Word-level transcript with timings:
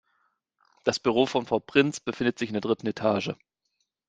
Das 0.83 0.97
Büro 0.99 1.27
von 1.27 1.45
Frau 1.45 1.59
Prinz 1.59 1.99
befindet 1.99 2.39
sich 2.39 2.49
in 2.49 2.53
der 2.55 2.61
dritten 2.61 2.87
Etage. 2.87 3.33